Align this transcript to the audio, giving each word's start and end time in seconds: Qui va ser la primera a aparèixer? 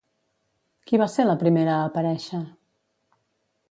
Qui 0.87 0.99
va 1.03 1.09
ser 1.17 1.27
la 1.27 1.37
primera 1.45 1.77
a 1.77 1.87
aparèixer? 1.93 2.43